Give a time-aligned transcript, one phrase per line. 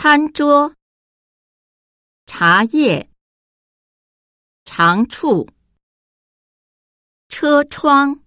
[0.00, 0.76] 餐桌、
[2.24, 3.10] 茶叶、
[4.64, 5.48] 长处、
[7.28, 8.22] 车窗、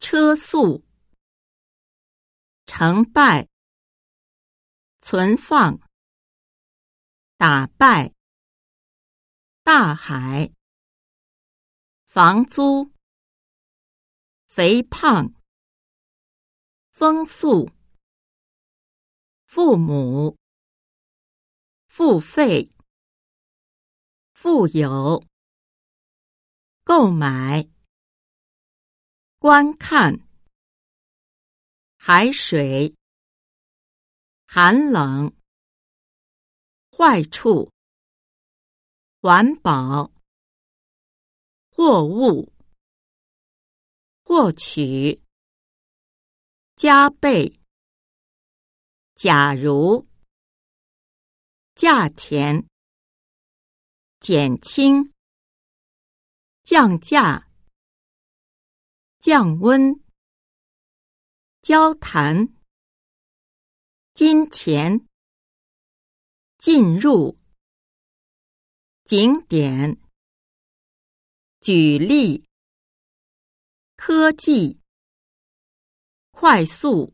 [0.00, 0.82] 车速、
[2.64, 3.46] 成败、
[5.02, 5.78] 存放、
[7.36, 8.14] 打败、
[9.62, 10.50] 大海、
[12.06, 12.90] 房租、
[14.46, 15.34] 肥胖、
[16.90, 17.83] 风速。
[19.54, 20.36] 父母、
[21.86, 22.68] 付费、
[24.32, 25.24] 富有、
[26.82, 27.68] 购买、
[29.38, 30.18] 观看、
[31.96, 32.96] 海水、
[34.48, 35.32] 寒冷、
[36.90, 37.70] 坏处、
[39.20, 40.10] 环保、
[41.70, 42.52] 货物、
[44.24, 45.22] 获取、
[46.74, 47.63] 加倍。
[49.14, 50.08] 假如，
[51.76, 52.66] 价钱，
[54.18, 55.12] 减轻，
[56.64, 57.48] 降价，
[59.20, 60.02] 降温，
[61.62, 62.48] 交谈，
[64.14, 65.06] 金钱，
[66.58, 67.38] 进入，
[69.04, 69.96] 景点，
[71.60, 72.44] 举例，
[73.94, 74.80] 科技，
[76.32, 77.13] 快速。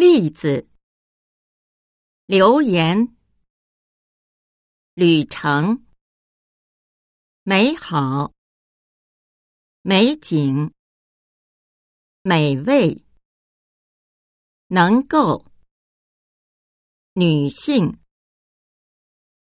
[0.00, 0.66] 例子：
[2.24, 3.14] 留言、
[4.94, 5.84] 旅程、
[7.42, 8.32] 美好、
[9.82, 10.72] 美景、
[12.22, 13.04] 美味、
[14.68, 15.44] 能够、
[17.12, 18.00] 女性、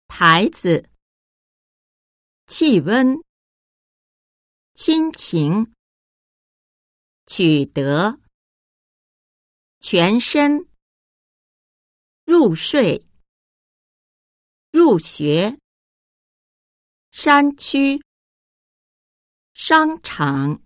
[0.07, 0.87] 牌子、
[2.45, 3.17] 气温、
[4.75, 5.73] 亲情、
[7.25, 8.22] 取得。
[9.83, 10.65] 全身。
[12.23, 13.05] 入睡、
[14.71, 15.59] 入学、
[17.11, 18.01] 山区、
[19.53, 20.63] 商场、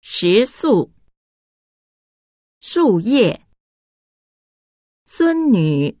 [0.00, 0.90] 食宿、
[2.62, 3.46] 树叶、
[5.04, 5.98] 孙女、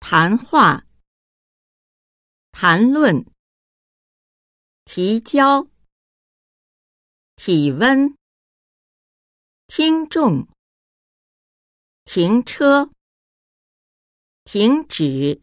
[0.00, 0.84] 谈话、
[2.50, 3.24] 谈论、
[4.84, 5.64] 提交、
[7.36, 8.21] 体温。
[9.74, 10.46] 听众，
[12.04, 12.92] 停车，
[14.44, 15.40] 停止，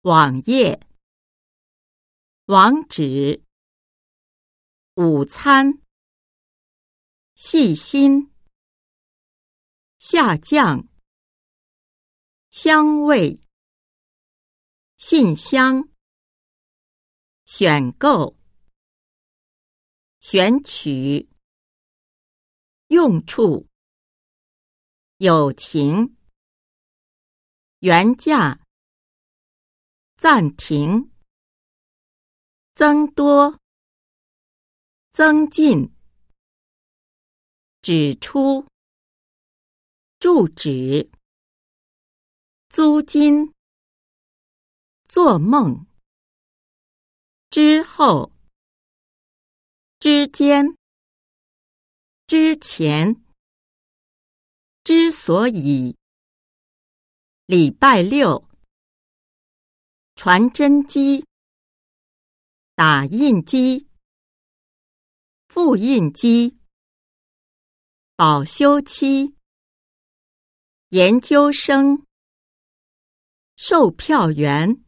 [0.00, 0.80] 网页，
[2.46, 3.44] 网址，
[4.94, 5.82] 午餐，
[7.34, 8.32] 细心，
[9.98, 10.88] 下降，
[12.48, 13.42] 香味，
[14.96, 15.86] 信箱，
[17.44, 18.38] 选购，
[20.18, 21.29] 选取。
[22.90, 23.68] 用处：
[25.18, 26.16] 友情、
[27.78, 28.66] 原价、
[30.16, 31.12] 暂停、
[32.74, 33.60] 增多、
[35.12, 35.94] 增进、
[37.80, 38.66] 指出、
[40.18, 41.12] 住址、
[42.68, 43.54] 租金、
[45.06, 45.86] 做梦、
[47.50, 48.32] 之后、
[50.00, 50.79] 之间。
[52.30, 53.24] 之前，
[54.84, 55.96] 之所以，
[57.46, 58.48] 礼拜六，
[60.14, 61.26] 传真机，
[62.76, 63.88] 打印机，
[65.48, 66.56] 复印机，
[68.14, 69.34] 保修期，
[70.90, 72.06] 研究生，
[73.56, 74.84] 售票员，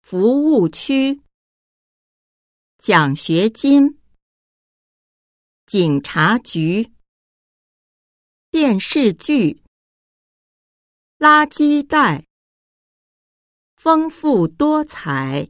[0.00, 1.20] 服务区，
[2.78, 4.00] 奖学金。
[5.66, 6.92] 警察局、
[8.50, 9.62] 电视剧、
[11.18, 12.26] 垃圾袋，
[13.74, 15.48] 丰富多彩。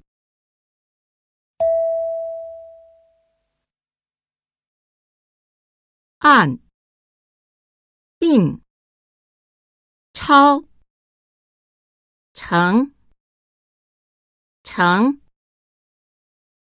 [6.19, 6.59] 按、
[8.19, 8.63] 并、
[10.15, 10.63] 超、
[12.33, 12.95] 成、
[14.63, 15.21] 成、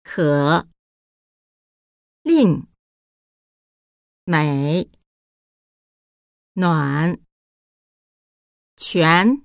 [0.02, 0.69] 可、
[2.23, 2.68] 令。
[4.30, 4.86] 美、
[6.52, 7.19] 暖、
[8.76, 9.42] 全、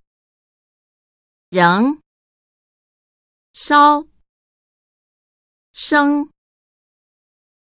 [1.47, 2.01] 仍、
[3.53, 4.06] 烧、
[5.71, 6.30] 生、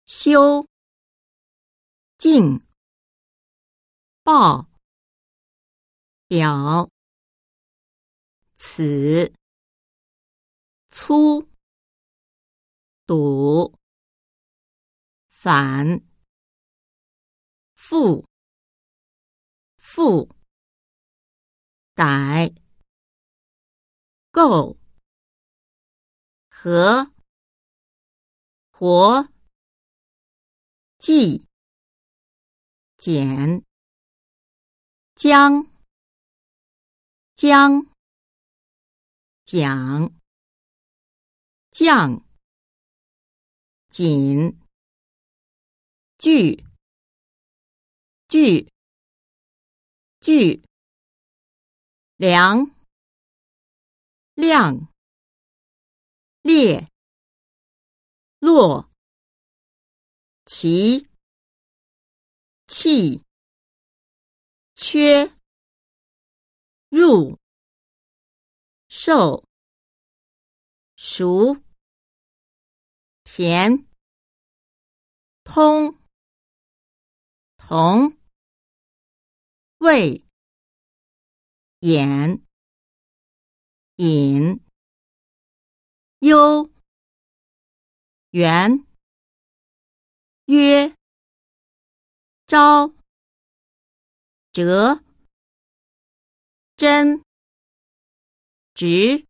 [0.04, 0.66] 修、
[2.18, 2.60] 静、
[4.24, 4.68] 报、
[6.26, 6.90] 表、
[8.56, 9.32] 此、
[10.90, 11.48] 粗、
[13.06, 13.78] 堵、
[15.28, 16.05] 反。
[17.88, 18.26] 负
[19.76, 20.28] 复、
[21.94, 22.52] 改、
[24.32, 24.76] 构、
[26.48, 27.12] 和、
[28.72, 29.28] 活、
[30.98, 31.46] 计、
[32.98, 33.64] 减、
[35.14, 35.64] 将、
[37.36, 37.86] 将、
[39.44, 40.10] 讲、
[41.70, 42.20] 降、
[43.88, 44.58] 紧、
[46.18, 46.65] 聚。
[48.28, 48.72] 聚，
[50.20, 50.60] 聚，
[52.16, 52.74] 量，
[54.34, 54.92] 量，
[56.42, 56.90] 列，
[58.40, 58.90] 落，
[60.44, 61.08] 齐，
[62.66, 63.22] 气，
[64.74, 65.32] 缺，
[66.88, 67.38] 入，
[68.88, 69.44] 瘦，
[70.96, 71.62] 熟，
[73.22, 73.86] 甜，
[75.44, 76.05] 通。
[77.68, 78.16] 同
[79.78, 80.24] 胃
[81.80, 82.40] 眼
[83.96, 84.60] 引
[86.20, 86.70] 幽
[88.30, 88.86] 圆
[90.44, 90.94] 约
[92.46, 92.94] 招
[94.52, 95.02] 折
[96.76, 97.20] 真
[98.74, 99.26] 直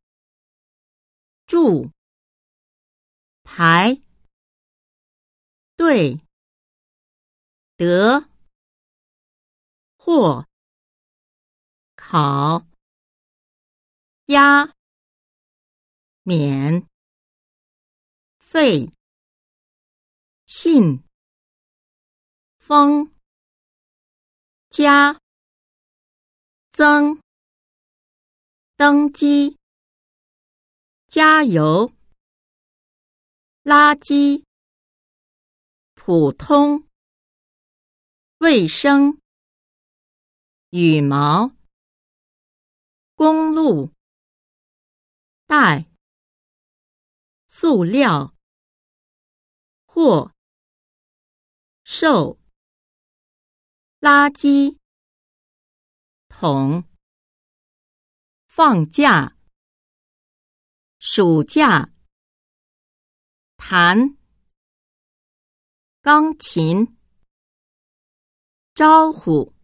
[1.47, 1.91] 柱
[3.45, 3.99] 排
[5.75, 6.26] 对。
[7.79, 8.31] 得，
[9.99, 10.47] 或，
[11.95, 12.65] 考，
[14.27, 14.73] 压，
[16.23, 16.87] 免，
[18.39, 18.91] 费，
[20.47, 21.05] 信，
[22.59, 23.13] 封，
[24.71, 25.21] 加，
[26.71, 27.21] 增，
[28.77, 29.59] 登机，
[31.07, 31.93] 加油，
[33.65, 34.45] 垃圾，
[35.95, 36.86] 普通。
[38.39, 39.19] 卫生、
[40.69, 41.57] 羽毛、
[43.15, 43.95] 公路、
[45.47, 45.87] 袋、
[47.47, 48.35] 塑料、
[49.87, 50.35] 货、
[51.83, 52.39] 兽、
[54.01, 54.77] 垃圾、
[56.29, 56.85] 桶、
[58.45, 59.35] 放假、
[60.99, 61.91] 暑假、
[63.57, 64.19] 弹、
[66.03, 66.96] 钢琴。
[68.77, 69.55] 招呼。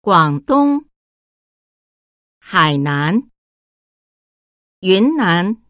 [0.00, 0.90] 广东、
[2.40, 3.30] 海南、
[4.80, 5.62] 云南、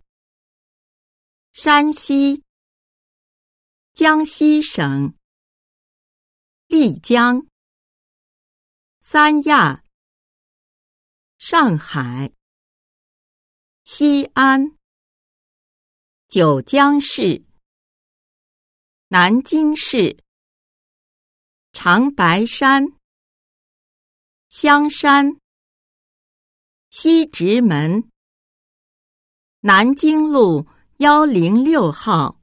[1.53, 2.43] 山西、
[3.93, 5.15] 江西省、
[6.69, 7.47] 丽江、
[9.01, 9.85] 三亚、
[11.37, 12.33] 上海、
[13.85, 14.80] 西安。
[16.33, 17.45] 九江市、
[19.09, 20.23] 南京市、
[21.73, 22.87] 长白山、
[24.49, 25.41] 香山、
[26.89, 28.09] 西直门、
[29.63, 30.69] 南京路
[30.99, 32.41] 幺零六号、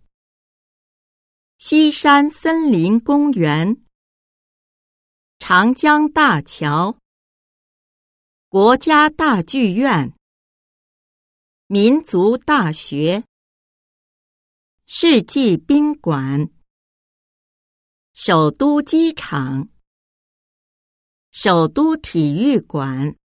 [1.58, 3.86] 西山森林公园、
[5.40, 7.00] 长江大桥、
[8.50, 10.12] 国家大剧院、
[11.68, 13.24] 民族大学。
[14.90, 16.50] 世纪宾馆、
[18.14, 19.68] 首都机场、
[21.30, 23.18] 首都体育馆、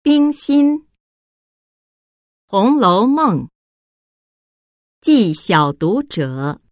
[0.00, 0.78] 冰心、
[2.46, 3.46] 《红楼梦》、
[5.00, 6.62] 记小读者、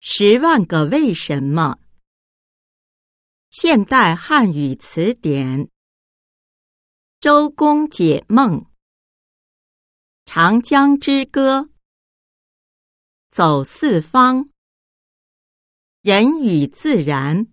[0.00, 1.78] 十万个为什么、
[3.48, 5.70] 现代汉语词典、
[7.20, 8.66] 周公解梦、
[10.24, 11.71] 长江之歌。
[13.32, 14.50] 走四方，
[16.02, 17.50] 人与自然，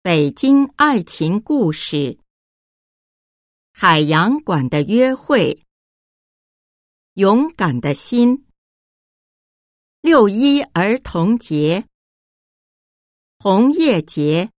[0.00, 2.18] 北京爱情故事，
[3.72, 5.66] 海洋馆的约会，
[7.12, 8.46] 勇敢的心，
[10.00, 11.86] 六一儿童节，
[13.38, 14.50] 红叶节，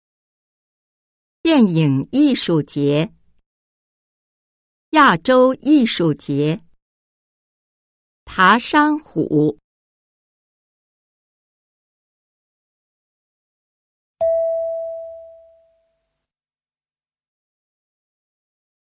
[1.41, 3.11] 电影艺术节，
[4.91, 6.63] 亚洲艺术节，
[8.23, 9.62] 爬山虎。